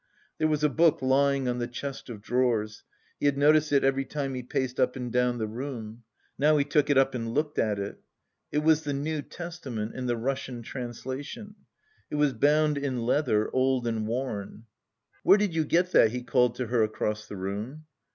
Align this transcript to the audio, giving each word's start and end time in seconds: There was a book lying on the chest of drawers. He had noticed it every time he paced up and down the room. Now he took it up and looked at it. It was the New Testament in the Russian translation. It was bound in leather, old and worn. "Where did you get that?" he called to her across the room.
There 0.39 0.47
was 0.47 0.63
a 0.63 0.67
book 0.69 1.03
lying 1.03 1.47
on 1.47 1.59
the 1.59 1.67
chest 1.67 2.09
of 2.09 2.23
drawers. 2.23 2.83
He 3.19 3.27
had 3.27 3.37
noticed 3.37 3.71
it 3.71 3.83
every 3.83 4.03
time 4.03 4.33
he 4.33 4.41
paced 4.41 4.79
up 4.79 4.95
and 4.95 5.11
down 5.13 5.37
the 5.37 5.45
room. 5.45 6.01
Now 6.39 6.57
he 6.57 6.65
took 6.65 6.89
it 6.89 6.97
up 6.97 7.13
and 7.13 7.35
looked 7.35 7.59
at 7.59 7.77
it. 7.77 7.99
It 8.51 8.63
was 8.63 8.81
the 8.81 8.93
New 8.95 9.21
Testament 9.21 9.93
in 9.93 10.07
the 10.07 10.17
Russian 10.17 10.63
translation. 10.63 11.53
It 12.09 12.15
was 12.15 12.33
bound 12.33 12.79
in 12.79 13.03
leather, 13.05 13.51
old 13.53 13.85
and 13.85 14.07
worn. 14.07 14.63
"Where 15.21 15.37
did 15.37 15.53
you 15.53 15.63
get 15.63 15.91
that?" 15.91 16.09
he 16.09 16.23
called 16.23 16.55
to 16.55 16.65
her 16.65 16.81
across 16.81 17.27
the 17.27 17.37
room. 17.37 17.85